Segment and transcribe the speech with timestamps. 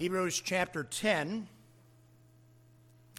[0.00, 1.46] Hebrews chapter 10,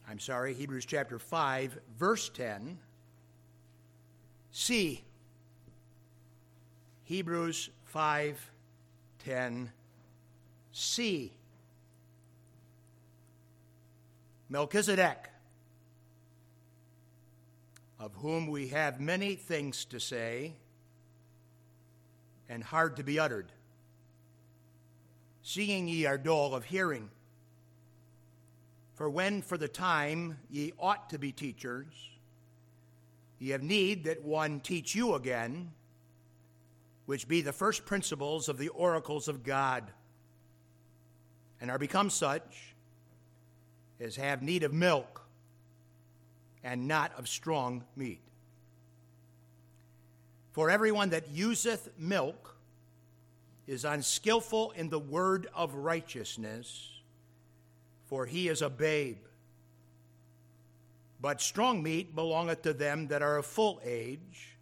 [0.09, 2.79] I'm sorry, Hebrews chapter 5, verse 10.
[4.51, 5.03] See,
[7.03, 8.49] Hebrews 5,
[9.23, 9.71] 10,
[10.71, 11.31] C.
[14.49, 15.29] Melchizedek,
[17.99, 20.53] of whom we have many things to say
[22.49, 23.51] and hard to be uttered
[25.41, 27.09] seeing ye are dull of hearing.
[28.95, 31.87] For when for the time ye ought to be teachers,
[33.39, 35.71] ye have need that one teach you again,
[37.05, 39.91] which be the first principles of the oracles of God,
[41.59, 42.75] and are become such
[43.99, 45.21] as have need of milk
[46.63, 48.21] and not of strong meat.
[50.51, 52.55] For everyone that useth milk
[53.67, 56.89] is unskillful in the word of righteousness,
[58.05, 59.17] for he is a babe.
[61.21, 64.57] But strong meat belongeth to them that are of full age,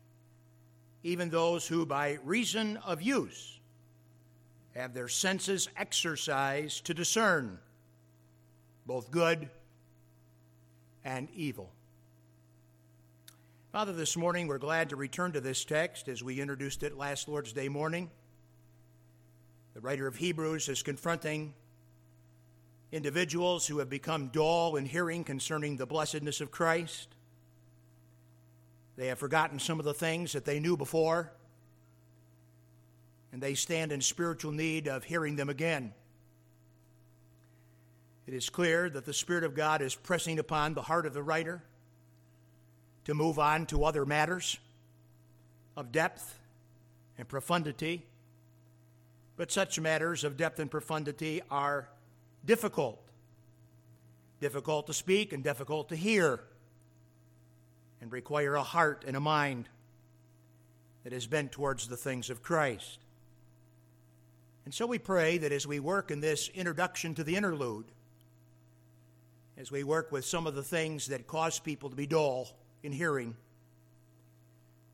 [1.03, 3.59] even those who by reason of use
[4.75, 7.57] have their senses exercised to discern
[8.85, 9.49] both good
[11.03, 11.71] and evil.
[13.71, 17.27] Father, this morning we're glad to return to this text as we introduced it last
[17.27, 18.09] Lord's Day morning.
[19.79, 21.53] The writer of Hebrews is confronting
[22.91, 27.07] individuals who have become dull in hearing concerning the blessedness of Christ.
[28.97, 31.31] They have forgotten some of the things that they knew before,
[33.31, 35.93] and they stand in spiritual need of hearing them again.
[38.27, 41.23] It is clear that the Spirit of God is pressing upon the heart of the
[41.23, 41.63] writer
[43.05, 44.57] to move on to other matters
[45.77, 46.37] of depth
[47.17, 48.03] and profundity
[49.39, 51.87] but such matters of depth and profundity are
[52.43, 53.01] difficult.
[54.41, 56.41] Difficult to speak and difficult to hear,
[58.01, 59.69] and require a heart and a mind
[61.05, 62.99] that is bent towards the things of Christ.
[64.65, 67.85] And so we pray that as we work in this introduction to the interlude,
[69.57, 72.49] as we work with some of the things that cause people to be dull
[72.83, 73.37] in hearing,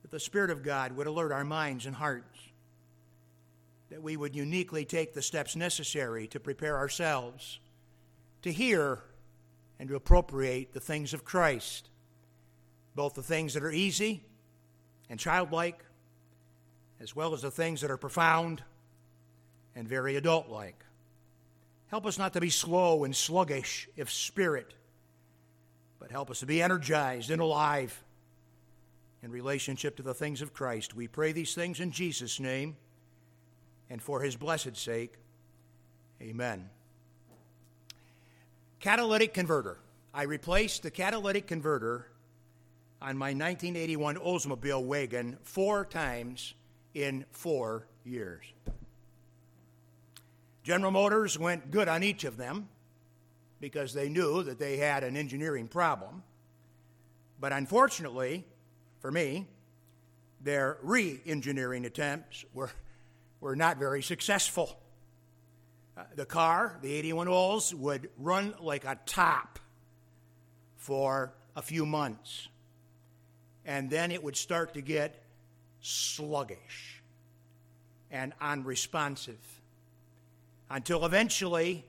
[0.04, 2.38] that the Spirit of God would alert our minds and hearts
[3.90, 7.60] that we would uniquely take the steps necessary to prepare ourselves
[8.46, 9.00] to hear
[9.80, 11.90] and to appropriate the things of Christ,
[12.94, 14.24] both the things that are easy
[15.10, 15.84] and childlike,
[17.00, 18.62] as well as the things that are profound
[19.76, 20.86] and very adult like.
[21.88, 24.76] Help us not to be slow and sluggish if spirit,
[26.00, 28.04] but help us to be energized and alive
[29.24, 30.96] in relationship to the things of Christ.
[30.96, 32.78] We pray these things in Jesus' name
[33.90, 35.14] and for his blessed sake.
[36.22, 36.70] Amen.
[38.80, 39.78] Catalytic converter.
[40.14, 42.08] I replaced the catalytic converter
[43.02, 46.54] on my 1981 Oldsmobile wagon four times
[46.94, 48.46] in four years.
[50.64, 52.70] General Motors went good on each of them
[53.60, 56.24] because they knew that they had an engineering problem.
[57.40, 58.46] But unfortunately,
[59.00, 59.48] for me,
[60.42, 62.72] their re engineering attempts were
[63.46, 64.76] were not very successful.
[65.96, 69.60] Uh, the car, the 81 Olds, would run like a top
[70.78, 72.48] for a few months.
[73.64, 75.22] And then it would start to get
[75.80, 77.04] sluggish
[78.10, 79.38] and unresponsive
[80.72, 81.86] until eventually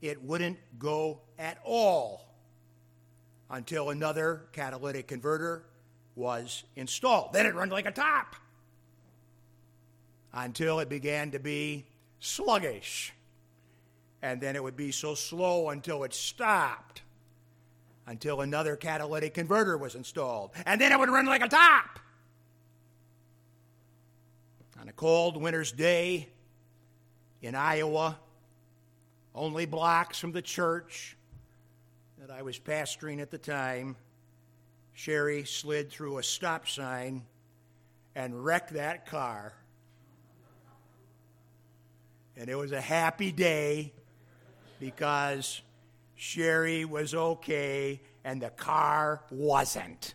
[0.00, 2.24] it wouldn't go at all
[3.50, 5.64] until another catalytic converter
[6.14, 7.32] was installed.
[7.32, 8.36] Then it run like a top
[10.32, 11.86] until it began to be
[12.20, 13.12] sluggish.
[14.22, 17.02] And then it would be so slow until it stopped,
[18.06, 20.50] until another catalytic converter was installed.
[20.66, 21.98] And then it would run like a top.
[24.80, 26.28] On a cold winter's day
[27.42, 28.18] in Iowa,
[29.34, 31.16] only blocks from the church
[32.18, 33.96] that I was pastoring at the time,
[34.92, 37.24] Sherry slid through a stop sign
[38.14, 39.54] and wrecked that car
[42.40, 43.92] and it was a happy day
[44.80, 45.60] because
[46.16, 50.14] Sherry was okay and the car wasn't.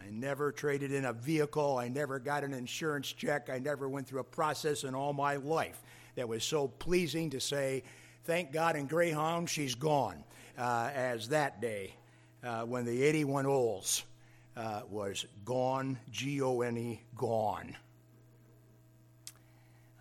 [0.00, 1.76] I never traded in a vehicle.
[1.76, 3.50] I never got an insurance check.
[3.50, 5.82] I never went through a process in all my life
[6.14, 7.82] that was so pleasing to say,
[8.22, 10.22] thank God in Greyhound she's gone,
[10.56, 11.96] uh, as that day
[12.44, 14.04] uh, when the 81 Olds
[14.56, 17.76] uh, was gone, G O N E, gone.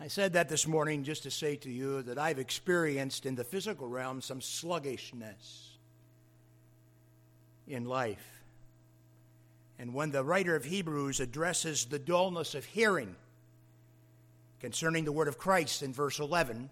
[0.02, 3.44] I said that this morning just to say to you that I've experienced in the
[3.44, 5.78] physical realm some sluggishness
[7.68, 8.42] in life.
[9.78, 13.16] And when the writer of Hebrews addresses the dullness of hearing
[14.60, 16.72] concerning the word of Christ in verse 11,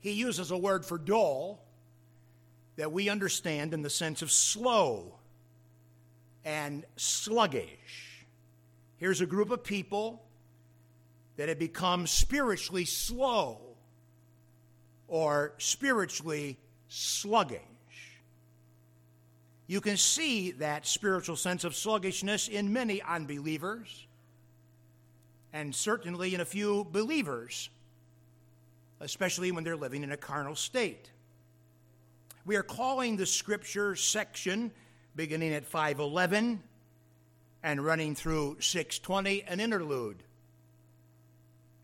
[0.00, 1.58] he uses a word for dull
[2.76, 5.14] that we understand in the sense of slow
[6.44, 8.26] and sluggish.
[8.98, 10.22] Here's a group of people
[11.38, 13.60] that have become spiritually slow
[15.06, 16.58] or spiritually
[16.88, 17.60] sluggish.
[19.68, 24.06] You can see that spiritual sense of sluggishness in many unbelievers
[25.52, 27.70] and certainly in a few believers,
[29.00, 31.12] especially when they're living in a carnal state.
[32.46, 34.72] We are calling the scripture section
[35.14, 36.64] beginning at 511
[37.62, 40.24] and running through 620 an interlude.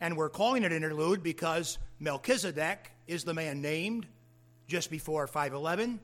[0.05, 4.07] And we're calling it interlude because Melchizedek is the man named
[4.67, 5.99] just before 511.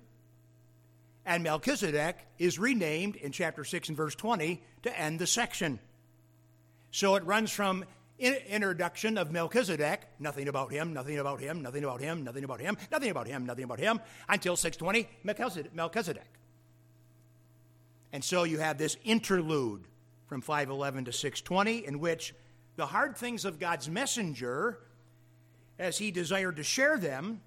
[1.27, 5.81] And Melchizedek is renamed in chapter 6 and verse 20 to end the section.
[6.91, 7.85] So it runs from
[8.19, 12.79] introduction of Melchizedek, nothing about him, nothing about him, nothing about him, nothing about him,
[12.91, 14.01] nothing about him, nothing about him,
[14.31, 15.11] until 620,
[15.75, 16.25] Melchizedek.
[18.15, 19.85] And so you have this interlude
[20.27, 22.33] from 511 to 620 in which
[22.81, 24.79] the hard things of God's messenger,
[25.79, 27.43] as he desired to share them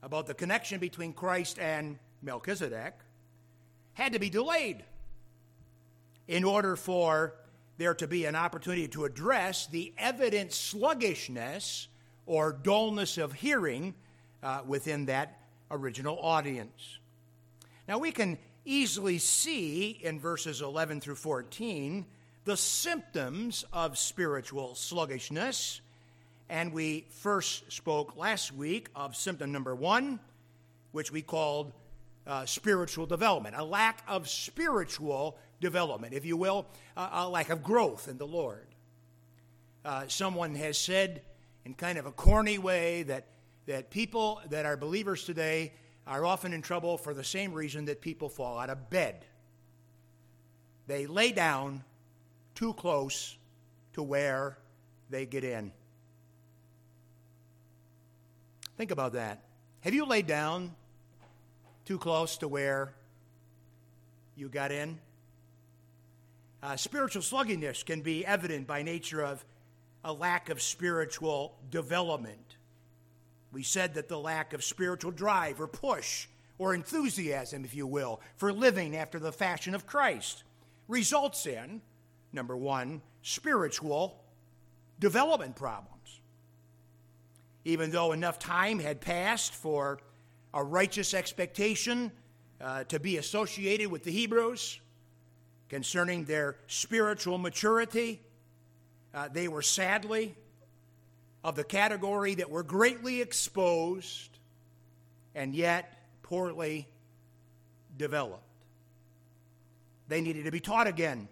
[0.00, 2.94] about the connection between Christ and Melchizedek,
[3.94, 4.84] had to be delayed
[6.28, 7.34] in order for
[7.78, 11.88] there to be an opportunity to address the evident sluggishness
[12.24, 13.92] or dullness of hearing
[14.44, 15.40] uh, within that
[15.72, 17.00] original audience.
[17.88, 22.06] Now, we can easily see in verses 11 through 14
[22.44, 25.80] the symptoms of spiritual sluggishness.
[26.48, 30.18] And we first spoke last week of symptom number one,
[30.92, 31.72] which we called
[32.26, 36.66] uh, spiritual development, a lack of spiritual development, if you will,
[36.96, 38.66] uh, a lack of growth in the Lord.
[39.84, 41.22] Uh, someone has said
[41.64, 43.26] in kind of a corny way that,
[43.66, 45.72] that people that are believers today
[46.06, 49.24] are often in trouble for the same reason that people fall out of bed.
[50.86, 51.84] They lay down
[52.60, 53.38] too close
[53.94, 54.58] to where
[55.08, 55.72] they get in.
[58.76, 59.42] Think about that.
[59.80, 60.74] Have you laid down
[61.86, 62.92] too close to where
[64.36, 64.98] you got in?
[66.62, 69.42] Uh, spiritual sluggishness can be evident by nature of
[70.04, 72.56] a lack of spiritual development.
[73.54, 76.26] We said that the lack of spiritual drive or push
[76.58, 80.44] or enthusiasm, if you will, for living after the fashion of Christ
[80.88, 81.80] results in
[82.32, 84.22] number one, spiritual
[84.98, 86.20] development problems.
[87.64, 90.00] Even though enough time had passed for
[90.54, 92.10] a righteous expectation
[92.60, 94.80] uh, to be associated with the Hebrews
[95.68, 98.20] concerning their spiritual maturity,
[99.14, 100.34] uh, they were sadly
[101.44, 104.38] of the category that were greatly exposed
[105.34, 106.86] and yet poorly
[107.96, 108.42] developed.
[110.08, 111.28] They needed to be taught again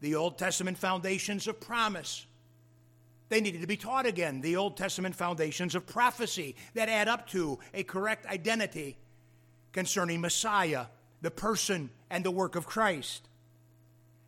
[0.00, 2.26] the Old Testament foundations of promise.
[3.28, 7.28] They needed to be taught again the Old Testament foundations of prophecy that add up
[7.30, 8.96] to a correct identity
[9.72, 10.86] concerning Messiah,
[11.22, 13.26] the person and the work of Christ.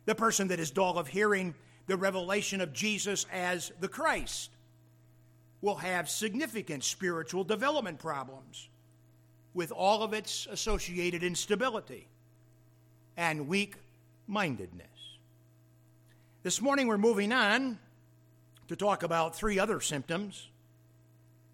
[0.05, 1.53] The person that is dull of hearing
[1.87, 4.51] the revelation of Jesus as the Christ
[5.61, 8.69] will have significant spiritual development problems
[9.53, 12.07] with all of its associated instability
[13.15, 13.75] and weak
[14.27, 14.96] mindedness.
[16.47, 17.77] This morning we're moving on
[18.69, 20.47] to talk about three other symptoms,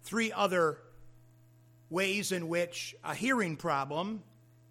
[0.04, 0.78] three other
[1.90, 4.22] ways in which a hearing problem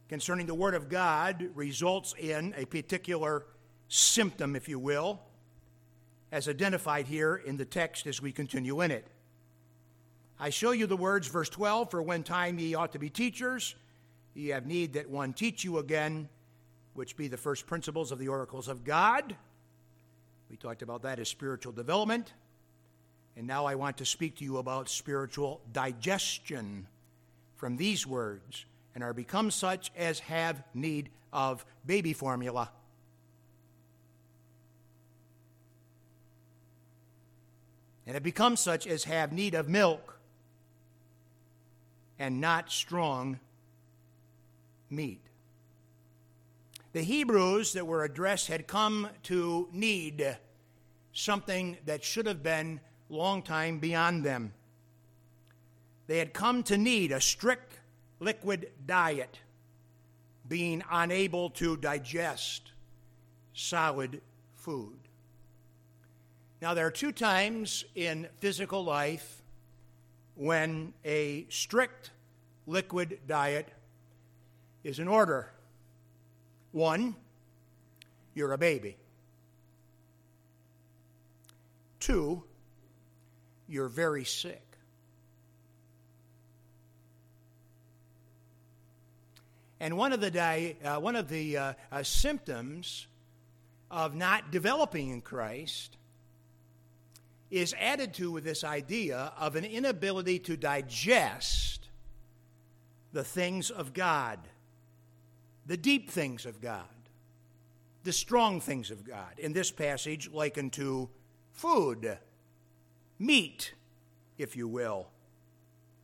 [0.08, 3.44] concerning the Word of God results in a particular
[3.90, 5.20] symptom, if you will,
[6.32, 9.06] as identified here in the text as we continue in it.
[10.40, 13.76] I show you the words, verse 12 For when time ye ought to be teachers,
[14.34, 16.30] ye have need that one teach you again,
[16.94, 19.36] which be the first principles of the oracles of God
[20.54, 22.32] we talked about that as spiritual development.
[23.36, 26.86] And now I want to speak to you about spiritual digestion
[27.56, 32.70] from these words and are become such as have need of baby formula.
[38.06, 40.20] And have become such as have need of milk
[42.20, 43.40] and not strong
[44.92, 45.26] meat.
[46.94, 50.38] The Hebrews that were addressed had come to need
[51.12, 54.54] something that should have been long time beyond them.
[56.06, 57.80] They had come to need a strict
[58.20, 59.40] liquid diet,
[60.48, 62.72] being unable to digest
[63.56, 64.22] solid
[64.56, 64.98] food.
[66.62, 69.42] Now, there are two times in physical life
[70.36, 72.12] when a strict
[72.68, 73.70] liquid diet
[74.84, 75.53] is in order.
[76.74, 77.16] One,
[78.34, 78.98] you're a baby.
[82.00, 82.44] Two,
[83.68, 84.62] you're very sick.
[89.80, 93.06] And one of the, di- uh, one of the uh, uh, symptoms
[93.92, 95.98] of not developing in Christ
[97.52, 101.90] is added to with this idea of an inability to digest
[103.12, 104.40] the things of God,
[105.66, 106.84] the deep things of God,
[108.04, 109.38] the strong things of God.
[109.38, 111.10] In this passage, likened to
[111.52, 112.18] food,
[113.20, 113.74] meat,
[114.38, 115.08] if you will.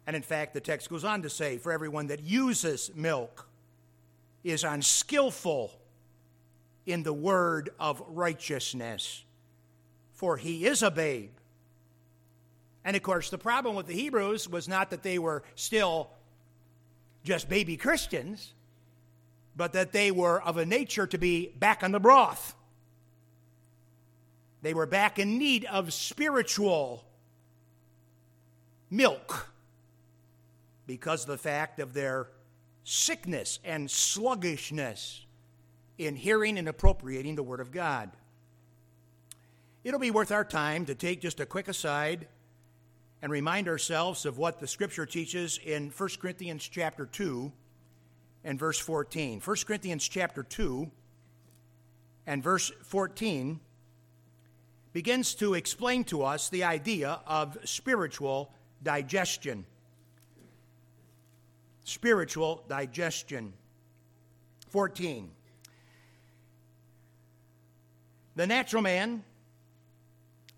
[0.07, 3.47] And in fact, the text goes on to say, for everyone that uses milk
[4.43, 5.71] is unskillful
[6.85, 9.23] in the word of righteousness,
[10.13, 11.31] for he is a babe.
[12.85, 16.09] And of course, the problem with the Hebrews was not that they were still
[17.23, 18.53] just baby Christians,
[19.55, 22.55] but that they were of a nature to be back on the broth.
[24.61, 27.05] They were back in need of spiritual
[28.89, 29.49] milk
[30.85, 32.27] because of the fact of their
[32.83, 35.25] sickness and sluggishness
[35.97, 38.09] in hearing and appropriating the Word of God.
[39.83, 42.27] It'll be worth our time to take just a quick aside
[43.21, 47.51] and remind ourselves of what the Scripture teaches in 1 Corinthians chapter 2
[48.43, 49.41] and verse 14.
[49.41, 50.89] 1 Corinthians chapter 2
[52.25, 53.59] and verse 14
[54.93, 58.51] begins to explain to us the idea of spiritual
[58.83, 59.65] digestion.
[61.83, 63.53] Spiritual digestion.
[64.69, 65.31] 14.
[68.35, 69.23] The natural man,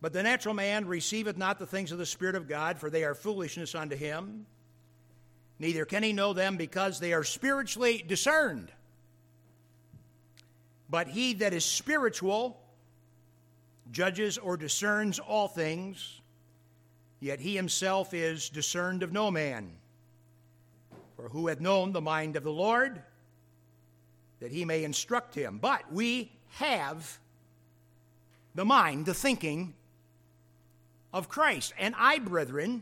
[0.02, 3.04] but the natural man receiveth not the things of the Spirit of God, for they
[3.04, 4.46] are foolishness unto him.
[5.62, 8.72] Neither can he know them because they are spiritually discerned.
[10.90, 12.60] But he that is spiritual
[13.92, 16.20] judges or discerns all things,
[17.20, 19.74] yet he himself is discerned of no man.
[21.16, 23.00] For who hath known the mind of the Lord,
[24.40, 25.60] that he may instruct him?
[25.60, 27.20] But we have
[28.56, 29.76] the mind, the thinking
[31.14, 31.76] of Christ.
[31.78, 32.82] And I, brethren,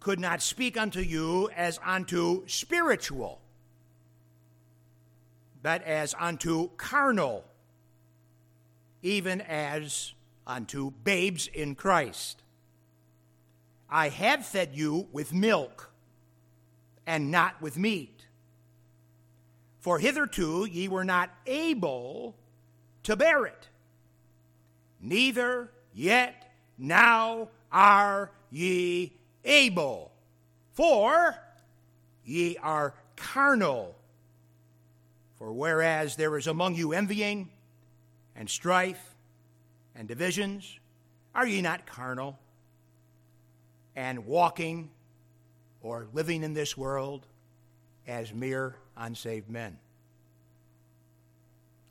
[0.00, 3.40] could not speak unto you as unto spiritual,
[5.62, 7.44] but as unto carnal,
[9.02, 10.14] even as
[10.46, 12.42] unto babes in Christ.
[13.88, 15.90] I have fed you with milk
[17.06, 18.26] and not with meat.
[19.80, 22.36] For hitherto ye were not able
[23.02, 23.68] to bear it
[25.00, 29.12] neither yet now are ye
[29.44, 30.12] able,
[30.72, 31.34] for
[32.24, 33.94] ye are carnal.
[35.38, 37.50] For whereas there is among you envying
[38.36, 39.14] and strife
[39.94, 40.78] and divisions,
[41.34, 42.38] are ye not carnal
[43.96, 44.90] and walking
[45.82, 47.26] or living in this world
[48.06, 49.78] as mere unsaved men?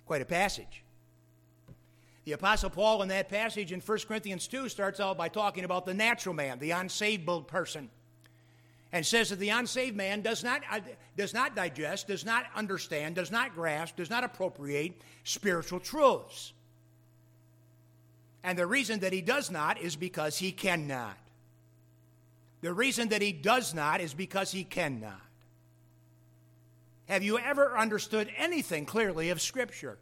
[0.06, 0.84] Quite a passage.
[2.26, 5.86] The Apostle Paul, in that passage in 1 Corinthians 2, starts out by talking about
[5.86, 7.90] the natural man, the unsaved person,
[8.92, 10.80] and says that the unsaved man does not, uh,
[11.16, 16.54] does not digest, does not understand, does not grasp, does not appropriate spiritual truths.
[18.44, 21.18] And the reason that he does not is because he cannot.
[22.62, 25.22] The reason that he does not is because he cannot.
[27.08, 29.98] Have you ever understood anything clearly of Scripture?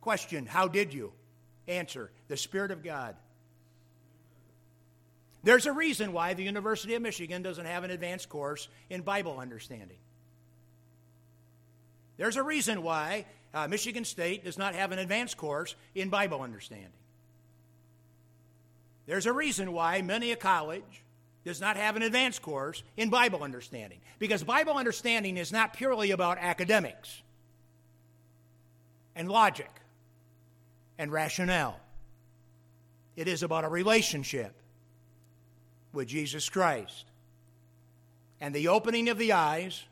[0.00, 1.12] Question How did you?
[1.68, 3.16] Answer The Spirit of God.
[5.42, 9.38] There's a reason why the University of Michigan doesn't have an advanced course in Bible
[9.38, 9.96] understanding.
[12.18, 16.42] There's a reason why uh, Michigan State does not have an advanced course in Bible
[16.42, 16.92] understanding.
[19.06, 21.02] There's a reason why many a college
[21.44, 23.98] does not have an advanced course in Bible understanding.
[24.18, 27.22] Because Bible understanding is not purely about academics
[29.16, 29.79] and logic
[31.00, 31.80] and rationale.
[33.16, 34.54] It is about a relationship
[35.94, 37.06] with Jesus Christ
[38.38, 39.82] and the opening of the eyes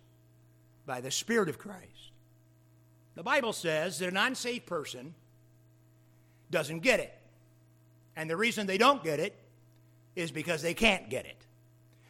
[0.84, 2.12] by the Spirit of Christ.
[3.14, 5.14] The Bible says that an unsaved person
[6.50, 7.18] doesn't get it.
[8.14, 9.34] And the reason they don't get it
[10.14, 11.42] is because they can't get it.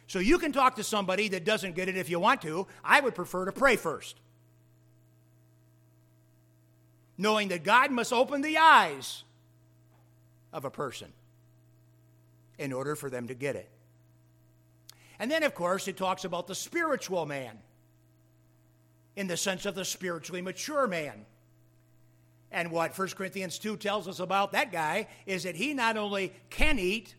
[0.07, 2.67] So you can talk to somebody that doesn't get it if you want to.
[2.83, 4.19] I would prefer to pray first.
[7.19, 9.25] Knowing that God must open the eyes
[10.53, 11.11] of a person
[12.57, 13.69] in order for them to get it.
[15.19, 17.59] And then, of course, it talks about the spiritual man
[19.17, 21.25] in the sense of the spiritually mature man.
[22.53, 26.31] And what 1 Corinthians 2 tells us about that guy is that he not only
[26.49, 27.15] can eat,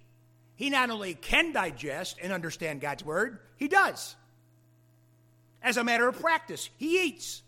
[0.57, 4.17] he not only can digest and understand God's word, he does.
[5.63, 7.43] As a matter of practice, he eats.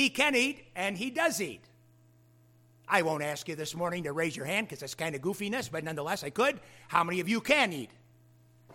[0.00, 1.60] He can eat and he does eat.
[2.88, 5.70] I won't ask you this morning to raise your hand because that's kind of goofiness,
[5.70, 6.58] but nonetheless, I could.
[6.88, 7.90] How many of you can eat?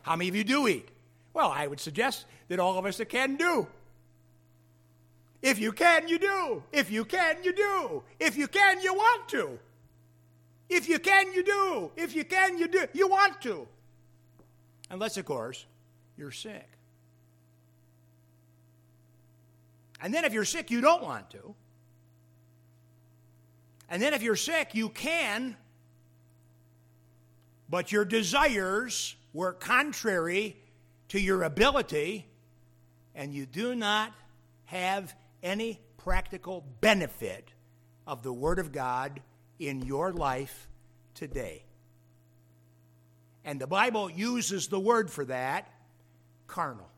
[0.03, 0.88] How many of you do eat?
[1.34, 3.65] Well, I would suggest that all of us that can do.
[5.41, 6.62] If you can, you do.
[6.72, 8.03] If you can, you do.
[8.20, 9.58] If you can, you want to.
[10.70, 11.91] If you can, you do.
[11.96, 12.86] If you can, you do.
[12.94, 13.67] You want to.
[14.91, 15.65] Unless, of course,
[16.17, 16.75] you're sick.
[20.06, 21.56] And then if you're sick, you don't want to.
[23.90, 25.58] And then if you're sick, you can,
[27.68, 30.58] but your desires were contrary
[31.08, 32.28] to your ability,
[33.16, 34.14] and you do not
[34.66, 37.50] have any practical benefit
[38.06, 39.20] of the Word of God
[39.58, 40.68] in your life
[41.16, 41.64] today.
[43.44, 45.68] And the Bible uses the word for that
[46.46, 46.92] carnal.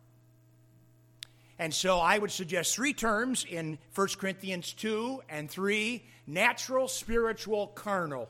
[1.60, 7.68] And so I would suggest three terms in 1 Corinthians 2 and 3 natural, spiritual,
[7.68, 8.30] carnal.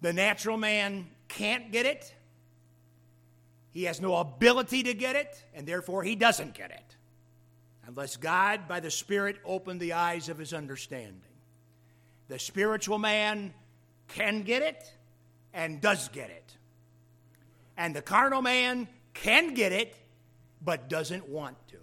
[0.00, 2.14] The natural man can't get it,
[3.72, 6.94] he has no ability to get it, and therefore he doesn't get it
[7.86, 11.20] unless God, by the Spirit, opened the eyes of his understanding.
[12.28, 13.52] The spiritual man
[14.08, 14.90] can get it
[15.52, 16.56] and does get it.
[17.76, 19.94] And the carnal man can get it
[20.64, 21.76] but doesn't want to.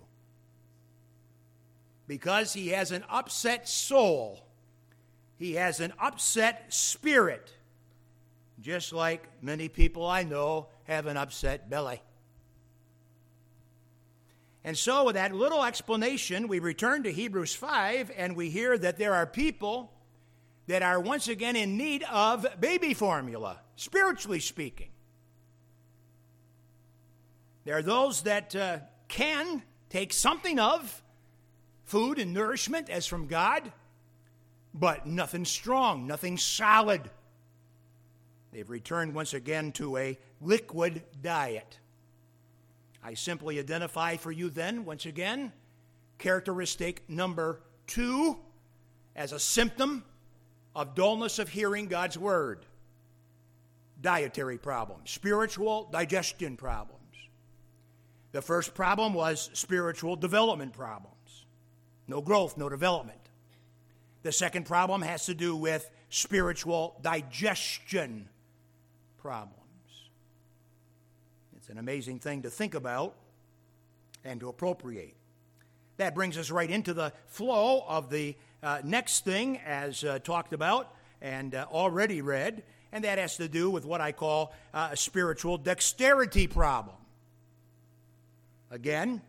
[2.07, 4.45] Because he has an upset soul,
[5.37, 7.53] he has an upset spirit,
[8.59, 12.01] just like many people I know have an upset belly.
[14.63, 18.97] And so, with that little explanation, we return to Hebrews 5 and we hear that
[18.97, 19.91] there are people
[20.67, 24.90] that are once again in need of baby formula, spiritually speaking.
[27.63, 31.03] There are those that uh, can take something of
[31.83, 33.71] food and nourishment as from God,
[34.73, 37.09] but nothing strong, nothing solid.
[38.51, 41.77] They've returned once again to a liquid diet.
[43.03, 45.51] I simply identify for you then, once again,
[46.17, 48.37] characteristic number two
[49.15, 50.03] as a symptom
[50.75, 52.65] of dullness of hearing God's word,
[53.99, 57.00] dietary problems, spiritual digestion problems.
[58.31, 61.17] The first problem was spiritual development problems
[62.07, 63.21] no growth, no development.
[64.23, 68.27] The second problem has to do with spiritual digestion
[69.17, 69.55] problems.
[71.55, 73.15] It's an amazing thing to think about
[74.25, 75.15] and to appropriate.
[75.97, 80.51] That brings us right into the flow of the uh, next thing, as uh, talked
[80.51, 84.89] about and uh, already read, and that has to do with what I call uh,
[84.91, 86.95] a spiritual dexterity problem.
[88.71, 89.21] Again,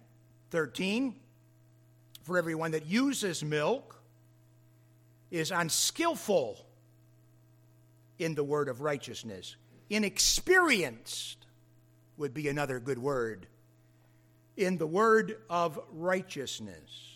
[0.51, 1.15] 13,
[2.23, 4.01] for everyone that uses milk
[5.31, 6.65] is unskillful
[8.19, 9.57] in the word of righteousness.
[9.91, 11.47] Inexperienced
[12.17, 13.47] would be another good word.
[14.57, 17.13] In the word of righteousness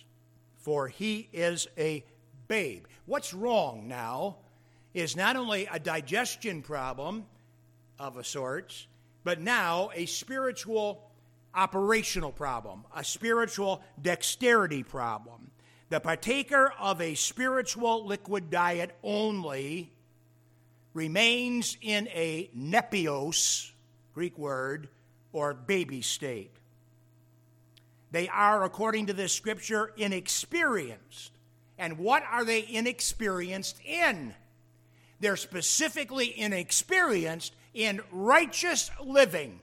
[0.66, 2.04] for he is a
[2.48, 2.86] babe.
[3.04, 4.38] What's wrong now
[4.94, 7.24] is not only a digestion problem
[8.00, 8.88] of a sort,
[9.22, 11.05] but now a spiritual
[11.56, 15.50] operational problem, a spiritual dexterity problem.
[15.88, 19.92] The partaker of a spiritual liquid diet only
[20.92, 23.70] remains in a nepios,
[24.14, 24.88] Greek word,
[25.32, 26.50] or baby state.
[28.10, 31.32] They are, according to this scripture, inexperienced.
[31.78, 34.34] And what are they inexperienced in?
[35.20, 39.60] They're specifically inexperienced in righteous living.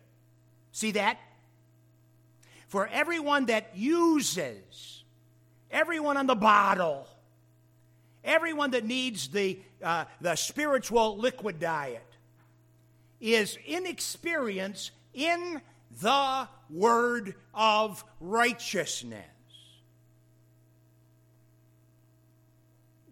[0.72, 1.18] See that?
[2.74, 5.04] For everyone that uses,
[5.70, 7.08] everyone on the bottle,
[8.24, 12.02] everyone that needs the, uh, the spiritual liquid diet,
[13.22, 15.62] is inexperienced in
[16.02, 19.22] the word of righteousness.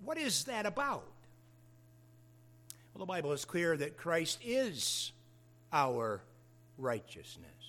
[0.04, 1.06] What is that about?
[2.96, 5.12] Well, the Bible is clear that Christ is
[5.72, 6.24] our
[6.80, 7.61] righteousness.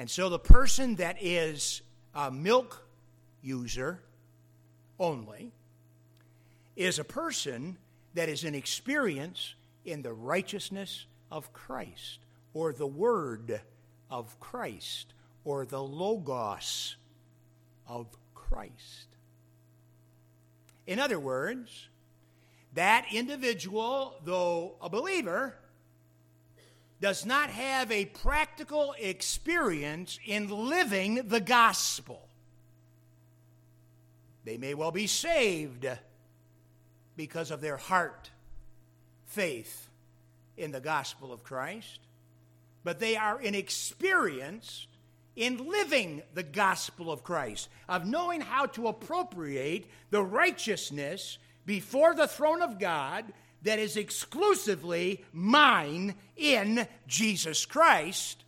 [0.00, 1.82] And so the person that is
[2.14, 2.86] a milk
[3.42, 4.00] user
[4.98, 5.52] only
[6.74, 7.76] is a person
[8.14, 12.20] that is an experience in the righteousness of Christ
[12.54, 13.60] or the Word
[14.10, 15.12] of Christ
[15.44, 16.96] or the Logos
[17.86, 19.18] of Christ.
[20.86, 21.88] In other words,
[22.72, 25.56] that individual, though a believer,
[27.00, 32.28] does not have a practical experience in living the gospel.
[34.44, 35.86] They may well be saved
[37.16, 38.30] because of their heart
[39.26, 39.88] faith
[40.56, 42.00] in the gospel of Christ,
[42.84, 44.88] but they are inexperienced
[45.36, 52.26] in living the gospel of Christ, of knowing how to appropriate the righteousness before the
[52.26, 53.32] throne of God
[53.62, 58.44] that is exclusively mine in Jesus Christ.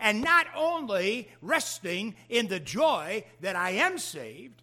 [0.00, 4.62] And not only resting in the joy that I am saved,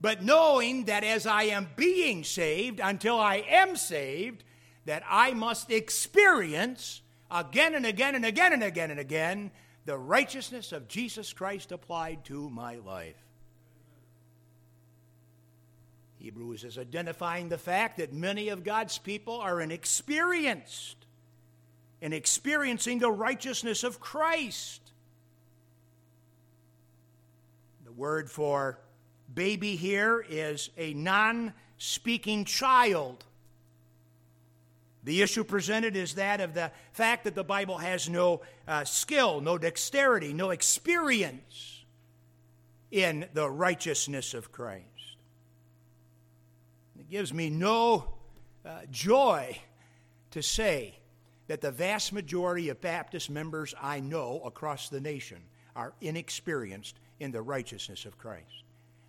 [0.00, 4.44] but knowing that as I am being saved until I am saved,
[4.84, 9.50] that I must experience again and again and again and again and again
[9.86, 13.23] the righteousness of Jesus Christ applied to my life.
[16.24, 20.96] Hebrews is identifying the fact that many of God's people are inexperienced
[22.00, 24.80] in experiencing the righteousness of Christ.
[27.84, 28.78] The word for
[29.34, 33.22] baby here is a non speaking child.
[35.02, 39.42] The issue presented is that of the fact that the Bible has no uh, skill,
[39.42, 41.84] no dexterity, no experience
[42.90, 44.93] in the righteousness of Christ.
[47.04, 48.14] It gives me no
[48.64, 49.58] uh, joy
[50.30, 50.94] to say
[51.48, 55.36] that the vast majority of Baptist members I know across the nation
[55.76, 58.64] are inexperienced in the righteousness of Christ.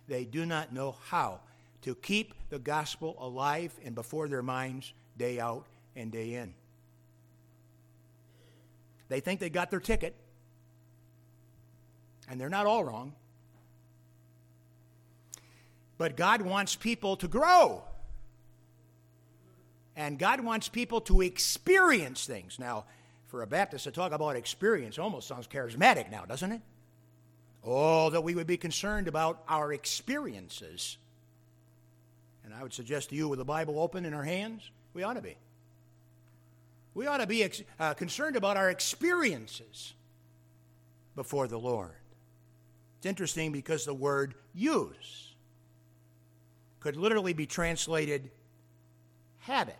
[0.08, 1.40] They do not know how
[1.82, 6.52] to keep the gospel alive and before their minds day out and day in.
[9.08, 10.14] They think they got their ticket,
[12.28, 13.14] and they're not all wrong.
[15.98, 17.82] But God wants people to grow.
[19.96, 22.58] And God wants people to experience things.
[22.58, 22.84] Now,
[23.28, 26.60] for a Baptist to talk about experience almost sounds charismatic now, doesn't it?
[27.64, 30.98] Oh, that we would be concerned about our experiences.
[32.44, 35.14] And I would suggest to you, with the Bible open in our hands, we ought
[35.14, 35.36] to be.
[36.94, 39.94] We ought to be uh, concerned about our experiences
[41.14, 41.90] before the Lord.
[42.98, 45.34] It's interesting because the word use
[46.86, 48.30] could literally be translated
[49.38, 49.74] habit.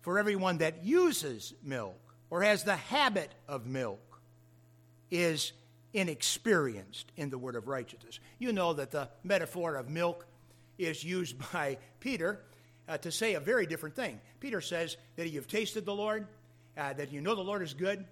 [0.00, 2.00] For everyone that uses milk
[2.30, 4.18] or has the habit of milk
[5.10, 5.52] is
[5.92, 8.18] inexperienced in the word of righteousness.
[8.38, 10.24] You know that the metaphor of milk
[10.78, 12.40] is used by Peter
[12.88, 14.22] uh, to say a very different thing.
[14.40, 16.26] Peter says that you've tasted the Lord,
[16.78, 18.06] uh, that you know the Lord is good,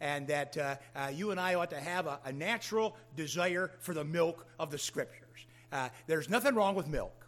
[0.00, 3.92] and that uh, uh you and I ought to have a, a, natural desire for
[3.92, 5.46] the milk of the Scriptures.
[5.72, 7.26] Uh, there's nothing wrong with milk.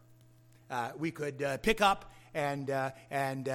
[0.70, 2.70] Uh, we could pick up and,
[3.10, 3.48] and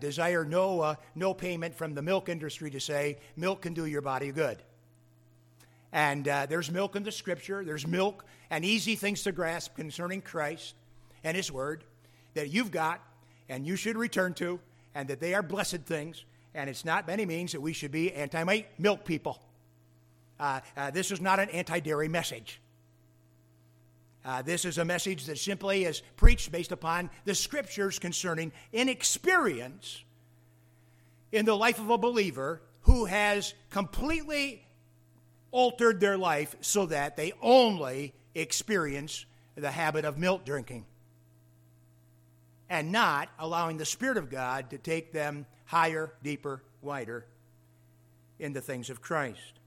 [0.00, 4.30] desire no, no payment from the milk industry to say milk can do your body
[4.32, 4.62] good.
[5.92, 10.74] And there's milk in the Scripture, there's milk and easy things to grasp concerning Christ
[11.24, 11.84] and His Word
[12.34, 13.02] that you've got
[13.48, 14.60] and you should return to,
[14.94, 16.24] and that they are blessed things.
[16.54, 19.40] And it's not by any means that we should be anti milk people.
[20.40, 22.60] Uh, uh, this is not an anti dairy message.
[24.28, 30.04] Uh, this is a message that simply is preached based upon the scriptures concerning inexperience
[31.32, 34.62] in the life of a believer who has completely
[35.50, 40.84] altered their life so that they only experience the habit of milk drinking
[42.68, 47.24] and not allowing the Spirit of God to take them higher, deeper, wider
[48.38, 49.57] in the things of Christ.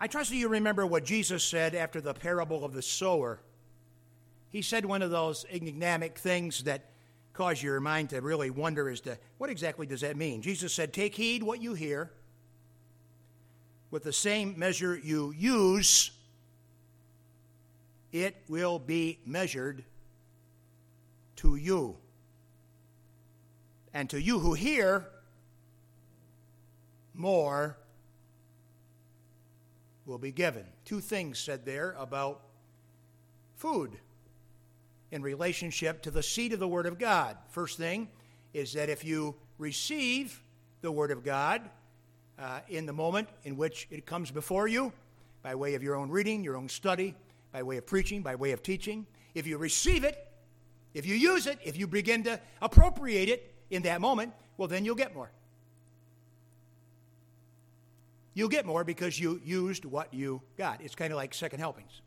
[0.00, 3.40] I trust that you remember what Jesus said after the parable of the sower.
[4.50, 6.90] He said one of those enigmatic things that
[7.32, 10.42] cause your mind to really wonder as to what exactly does that mean.
[10.42, 12.10] Jesus said, Take heed what you hear.
[13.90, 16.10] With the same measure you use,
[18.12, 19.84] it will be measured
[21.36, 21.96] to you.
[23.92, 25.06] And to you who hear,
[27.12, 27.76] more
[30.06, 30.64] will be given.
[30.84, 32.42] Two things said there about
[33.56, 33.98] food.
[35.14, 37.36] in relationship to the seed of the Word of God.
[37.48, 38.08] First thing
[38.52, 40.42] is that if you receive
[40.80, 41.62] the Word of God
[42.36, 44.92] uh, in the moment in which it comes before you,
[45.40, 47.14] by way of your own reading, your own study,
[47.52, 50.26] by way of preaching, by way of teaching, if you receive it,
[50.94, 54.84] if you use it, if you begin to appropriate it in that moment, well, then
[54.84, 55.30] you'll get more.
[58.34, 60.80] You'll get more because you used what you got.
[60.80, 62.02] It's kind of like second helpings.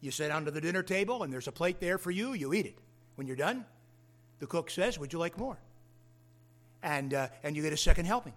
[0.00, 2.54] You sit down to the dinner table and there's a plate there for you, you
[2.54, 2.78] eat it.
[3.16, 3.66] When you're done,
[4.38, 5.58] the cook says, Would you like more?
[6.82, 8.32] And, uh, and you get a second helping.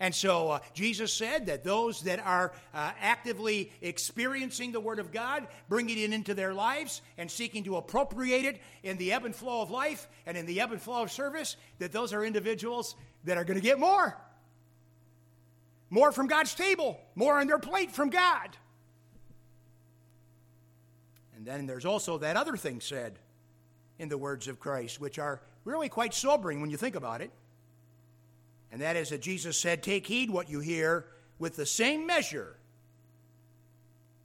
[0.00, 5.10] And so uh, Jesus said that those that are uh, actively experiencing the Word of
[5.10, 9.34] God, bringing it into their lives, and seeking to appropriate it in the ebb and
[9.34, 12.94] flow of life and in the ebb and flow of service, that those are individuals
[13.24, 14.16] that are going to get more.
[15.90, 18.56] More from God's table, more on their plate from God.
[21.36, 23.18] And then there's also that other thing said
[23.98, 27.30] in the words of Christ, which are really quite sobering when you think about it.
[28.70, 31.06] And that is that Jesus said, Take heed what you hear
[31.38, 32.56] with the same measure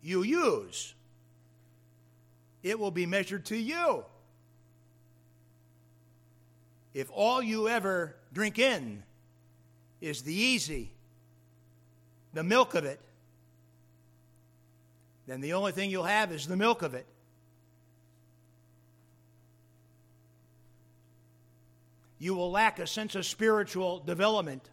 [0.01, 0.93] you use,
[2.61, 4.03] it will be measured to you.
[6.93, 9.03] If all you ever drink in
[10.01, 10.92] is the easy,
[12.33, 12.99] the milk of it,
[15.27, 17.05] then the only thing you'll have is the milk of it.
[22.19, 24.69] You will lack a sense of spiritual development.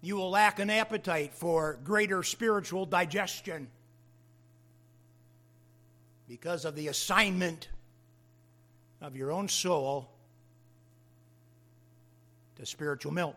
[0.00, 3.68] You will lack an appetite for greater spiritual digestion
[6.28, 7.68] because of the assignment
[9.02, 10.08] of your own soul
[12.56, 13.36] to spiritual milk.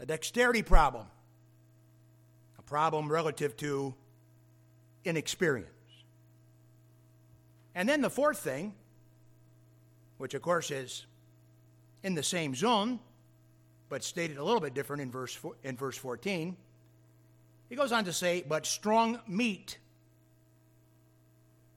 [0.00, 1.06] A dexterity problem
[2.58, 3.94] a problem relative to
[5.04, 5.70] inexperience.
[7.74, 8.74] And then the fourth thing,
[10.18, 11.06] which of course is
[12.02, 12.98] in the same zone,
[13.88, 16.56] but stated a little bit different in verse, in verse 14,
[17.68, 19.78] he goes on to say, But strong meat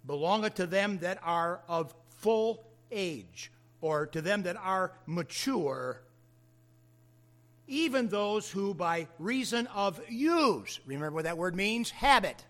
[0.05, 6.01] belongeth to them that are of full age, or to them that are mature
[7.71, 11.89] even those who by reason of use, remember what that word means?
[11.89, 12.43] Habit.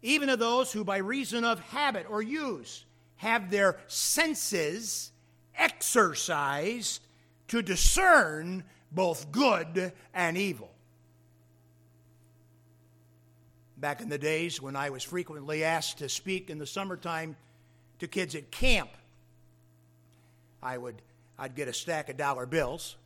[0.00, 2.84] Even of those who by reason of habit or use
[3.16, 5.10] have their senses
[5.58, 7.02] exercised
[7.48, 10.70] to discern both good and evil.
[13.76, 17.34] Back in the days when I was frequently asked to speak in the summertime
[17.98, 18.90] to kids at camp,
[20.62, 21.02] I would
[21.38, 22.96] I'd get a stack of dollar bills.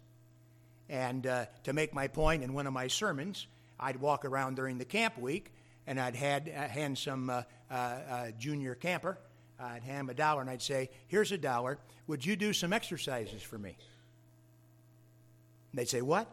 [0.88, 3.46] And uh, to make my point in one of my sermons,
[3.78, 5.52] I'd walk around during the camp week
[5.86, 9.18] and I'd had, uh, hand some uh, uh, uh junior camper,
[9.58, 11.78] I'd hand him a dollar and I'd say, Here's a dollar.
[12.06, 13.76] Would you do some exercises for me?
[15.72, 16.28] And they'd say, What?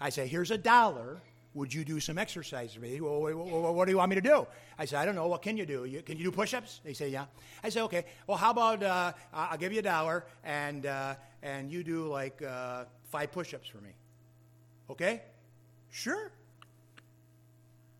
[0.00, 1.20] I'd say, Here's a dollar.
[1.54, 3.00] Would you do some exercise for me?
[3.00, 3.20] Well,
[3.74, 4.46] what do you want me to do?
[4.78, 5.26] I said, I don't know.
[5.26, 5.86] What can you do?
[5.86, 6.80] You, can you do push ups?
[6.84, 7.24] They say, Yeah.
[7.64, 8.04] I say, Okay.
[8.26, 12.42] Well, how about uh, I'll give you a dollar and, uh, and you do like
[12.42, 13.90] uh, five push ups for me?
[14.90, 15.22] Okay?
[15.90, 16.30] Sure.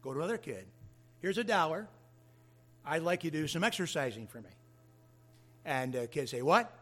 [0.02, 0.66] Go to another kid.
[1.20, 1.88] Here's a dollar.
[2.84, 4.50] I'd like you to do some exercising for me.
[5.64, 6.72] And uh, kids say, What?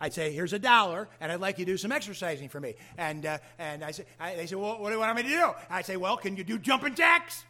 [0.00, 2.74] I'd say, here's a dollar, and I'd like you to do some exercising for me.
[2.96, 5.28] And, uh, and I say, I, they say, well, what do you want me to
[5.28, 5.50] do?
[5.68, 7.44] I'd say, well, can you do jumping jacks?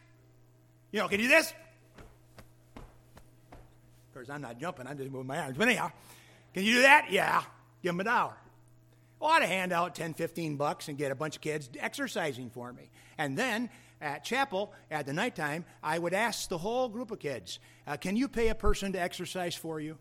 [0.91, 1.53] You know, can you do this?
[2.77, 5.59] Of course, I'm not jumping, I'm just moving my arms.
[5.59, 5.93] But anyhow,
[6.55, 7.09] can you do that?
[7.11, 7.43] Yeah.
[7.83, 8.35] Give them a dollar.
[9.21, 12.73] Well, I'd hand out 10, 15 bucks and get a bunch of kids exercising for
[12.73, 12.91] me.
[13.19, 13.69] And then
[14.01, 18.17] at chapel at the nighttime, I would ask the whole group of kids, uh, can
[18.17, 19.99] you pay a person to exercise for you?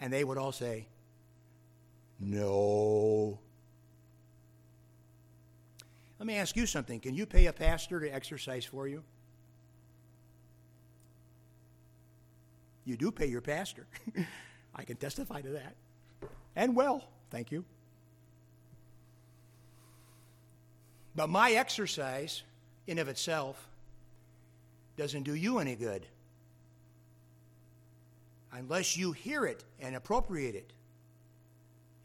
[0.00, 0.86] And they would all say,
[2.20, 3.38] No.
[6.18, 7.00] Let me ask you something.
[7.00, 9.02] Can you pay a pastor to exercise for you?
[12.84, 13.86] You do pay your pastor.
[14.74, 15.74] I can testify to that.
[16.54, 17.64] And well, thank you.
[21.14, 22.42] But my exercise,
[22.86, 23.68] in of itself,
[24.96, 26.06] doesn't do you any good
[28.56, 30.72] unless you hear it and appropriate it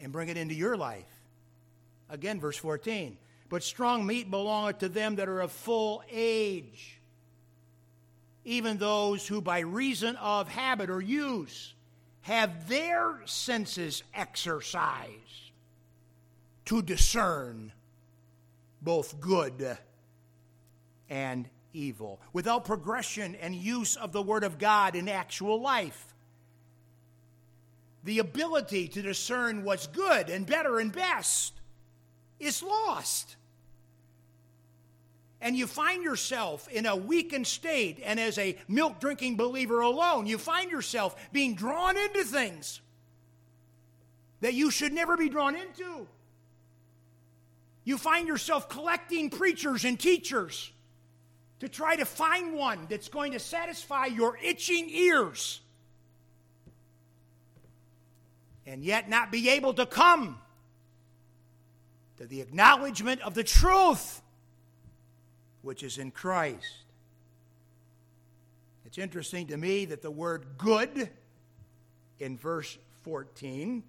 [0.01, 1.05] and bring it into your life.
[2.09, 3.17] Again, verse 14.
[3.49, 6.99] But strong meat belongeth to them that are of full age,
[8.43, 11.73] even those who by reason of habit or use
[12.21, 15.51] have their senses exercised
[16.65, 17.71] to discern
[18.81, 19.77] both good
[21.09, 26.13] and evil, without progression and use of the Word of God in actual life.
[28.03, 31.53] The ability to discern what's good and better and best
[32.39, 33.35] is lost.
[35.39, 40.27] And you find yourself in a weakened state, and as a milk drinking believer alone,
[40.27, 42.79] you find yourself being drawn into things
[44.41, 46.07] that you should never be drawn into.
[47.83, 50.71] You find yourself collecting preachers and teachers
[51.59, 55.61] to try to find one that's going to satisfy your itching ears
[58.65, 60.39] and yet not be able to come
[62.17, 64.21] to the acknowledgement of the truth
[65.61, 66.83] which is in Christ.
[68.85, 71.09] It's interesting to me that the word good
[72.19, 73.83] in verse 14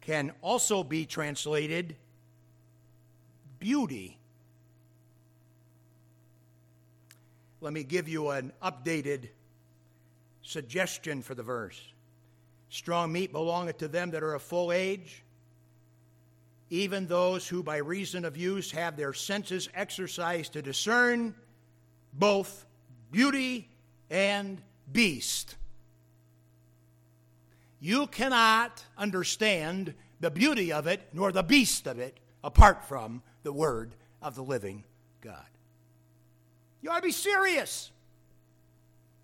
[0.00, 1.96] can also be translated
[3.58, 4.16] beauty.
[7.60, 9.28] Let me give you an updated
[10.42, 11.80] suggestion for the verse.
[12.70, 15.24] Strong meat belongeth to them that are of full age,
[16.70, 21.34] even those who by reason of use have their senses exercised to discern
[22.12, 22.66] both
[23.10, 23.68] beauty
[24.10, 24.60] and
[24.92, 25.56] beast.
[27.80, 33.52] You cannot understand the beauty of it nor the beast of it apart from the
[33.52, 34.84] word of the living
[35.20, 35.46] God.
[36.82, 37.90] You ought to be serious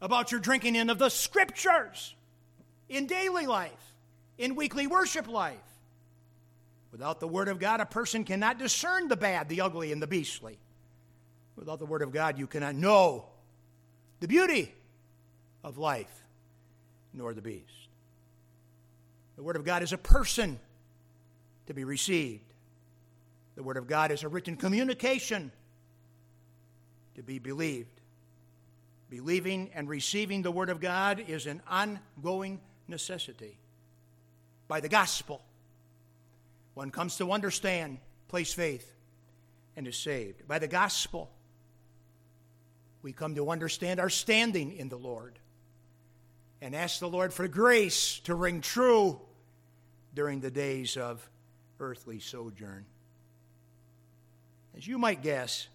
[0.01, 2.15] about your drinking in of the scriptures
[2.89, 3.95] in daily life,
[4.39, 5.59] in weekly worship life.
[6.93, 10.07] Without the Word of God, a person cannot discern the bad, the ugly, and the
[10.07, 10.59] beastly.
[11.57, 13.27] Without the Word of God, you cannot know
[14.21, 14.73] the beauty
[15.63, 16.23] of life
[17.13, 17.89] nor the beast.
[19.37, 20.61] The Word of God is a person
[21.67, 22.45] to be received.
[23.57, 25.51] The Word of God is a written communication
[27.15, 28.01] to be believed.
[29.11, 33.59] Believing and receiving the Word of God is an ongoing necessity.
[34.69, 35.43] By the gospel,
[36.75, 38.91] one comes to understand, place faith,
[39.77, 40.47] and is saved.
[40.47, 41.31] By the gospel,
[43.03, 45.39] we come to understand our standing in the Lord
[46.61, 49.21] and ask the Lord for grace to ring true
[50.15, 51.29] during the days of
[51.79, 52.87] earthly sojourn.
[54.77, 55.69] As you might guess,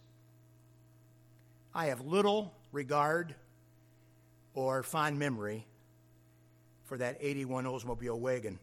[1.74, 3.36] I have little regard
[4.54, 5.67] or fond memory
[6.89, 8.58] for that 81 Oldsmobile wagon.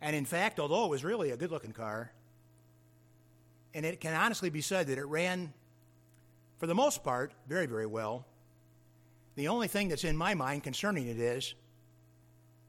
[0.00, 2.10] And in fact, although it was really a good looking car,
[3.74, 5.52] and it can honestly be said that it ran,
[6.58, 8.24] for the most part, very, very well,
[9.34, 11.54] the only thing that's in my mind concerning it is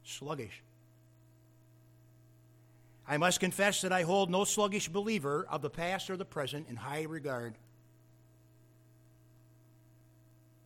[0.04, 0.62] sluggish.
[3.08, 6.66] I must confess that I hold no sluggish believer of the past or the present
[6.68, 7.54] in high regard.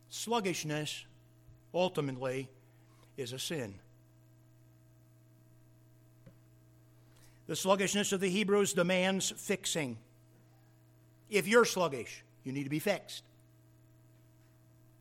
[0.08, 1.04] Sluggishness,
[1.74, 2.48] ultimately,
[3.16, 3.74] is a sin.
[7.46, 9.98] The sluggishness of the Hebrews demands fixing.
[11.28, 13.24] If you're sluggish, you need to be fixed.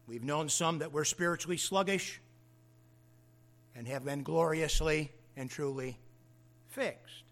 [0.08, 2.20] We've known some that were spiritually sluggish
[3.76, 5.98] and have been gloriously and truly
[6.70, 7.24] fixed.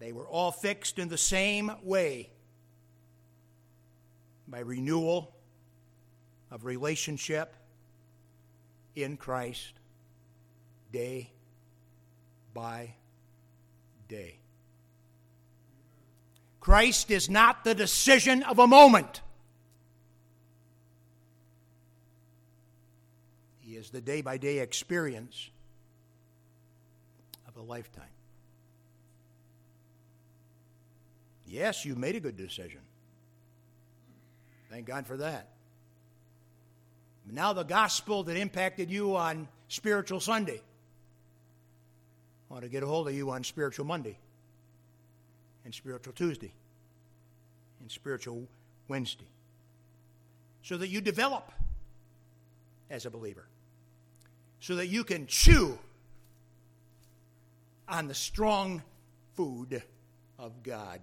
[0.00, 2.30] They were all fixed in the same way
[4.48, 5.34] by renewal
[6.50, 7.54] of relationship
[8.94, 9.72] in Christ
[10.92, 11.30] day
[12.52, 12.94] by
[14.08, 14.38] day.
[16.60, 19.20] Christ is not the decision of a moment.
[23.60, 25.50] He is the day by day experience
[27.46, 28.04] of a lifetime.
[31.46, 32.80] Yes, you made a good decision.
[34.70, 35.53] Thank God for that.
[37.30, 40.60] Now, the gospel that impacted you on Spiritual Sunday.
[42.50, 44.18] I want to get a hold of you on Spiritual Monday,
[45.64, 46.52] and Spiritual Tuesday,
[47.80, 48.46] and Spiritual
[48.88, 49.28] Wednesday,
[50.62, 51.50] so that you develop
[52.90, 53.46] as a believer,
[54.60, 55.78] so that you can chew
[57.88, 58.82] on the strong
[59.34, 59.82] food
[60.38, 61.00] of God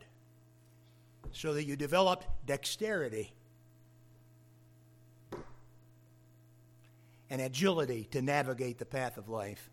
[1.34, 3.32] so that you develop dexterity
[7.32, 9.70] and agility to navigate the path of life.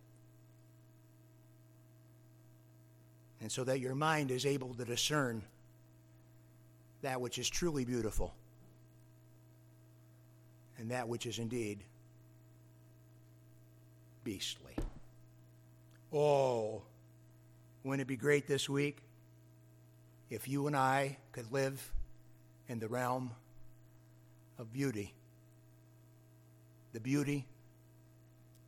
[3.41, 5.43] And so that your mind is able to discern
[7.03, 8.33] that which is truly beautiful
[10.79, 11.81] and that which is indeed
[14.23, 14.77] beastly.
[16.13, 16.83] Oh,
[17.83, 19.03] Wouldn't it be great this week
[20.31, 21.93] if you and I could live
[22.69, 23.33] in the realm
[24.59, 25.13] of beauty?
[26.93, 27.47] The beauty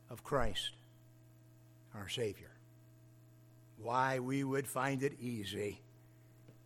[0.09, 0.71] of Christ,
[1.95, 2.51] our Savior.
[3.77, 5.81] Why we would find it easy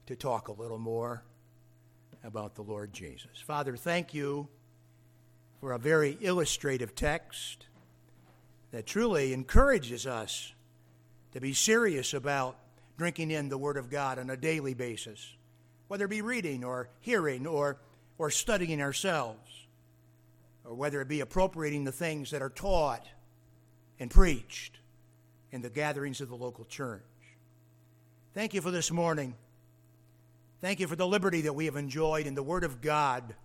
[0.07, 1.23] to talk a little more
[2.23, 3.39] about the Lord Jesus.
[3.45, 4.47] Father, thank you
[5.59, 7.67] for a very illustrative text
[8.71, 10.53] that truly encourages us
[11.31, 12.57] to be serious about
[12.97, 15.33] drinking in the Word of God on a daily basis,
[15.87, 17.77] whether it be reading or hearing or,
[18.17, 19.64] or studying ourselves,
[20.66, 23.05] or whether it be appropriating the things that are taught
[23.99, 24.80] and preached
[25.51, 27.01] in the gatherings of the local church.
[28.34, 29.36] Thank you for this morning.
[30.61, 33.36] Thank you for the liberty that we have enjoyed in the Word of God.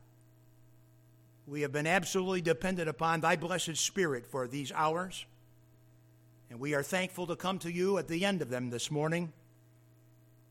[1.47, 5.27] We have been absolutely dependent upon Thy blessed Spirit for these hours,
[6.49, 9.33] and we are thankful to come to you at the end of them this morning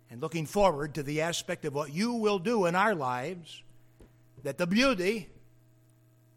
[0.10, 3.64] and looking forward to the aspect of what you will do in our lives
[4.44, 5.28] that the beauty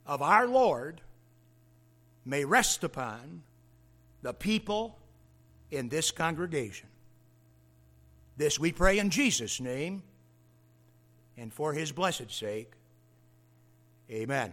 [0.06, 1.00] of our Lord
[2.24, 3.42] may rest upon
[4.22, 4.98] the people
[5.70, 6.88] in this congregation.
[8.36, 10.02] This we pray in Jesus' name
[11.36, 12.72] and for his blessed sake.
[14.10, 14.52] Amen.